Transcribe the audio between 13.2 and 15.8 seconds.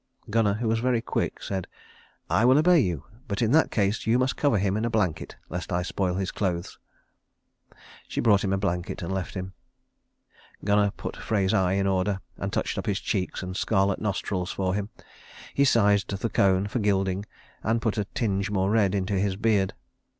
and scarlet nostrils for him. He